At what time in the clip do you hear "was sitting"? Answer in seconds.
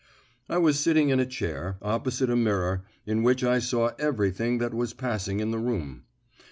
0.57-1.09